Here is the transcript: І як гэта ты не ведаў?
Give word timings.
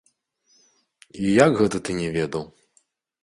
І 1.25 1.33
як 1.45 1.51
гэта 1.61 1.77
ты 1.89 1.97
не 1.99 2.09
ведаў? 2.17 2.43